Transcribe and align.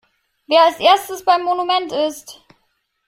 Wer 0.47 0.63
als 0.63 0.79
erstes 0.79 1.23
beim 1.23 1.43
Monument 1.43 1.91
ist! 1.91 2.43